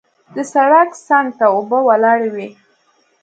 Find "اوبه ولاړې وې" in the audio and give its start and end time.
1.55-2.47